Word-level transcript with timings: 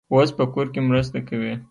اوس 0.13 0.29
په 0.37 0.43
کور 0.53 0.67
کې 0.73 0.81
مرسته 0.89 1.17
کوي. 1.27 1.53